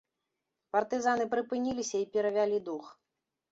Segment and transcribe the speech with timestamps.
[0.75, 2.85] Партызаны прыпыніліся і перавялі дух.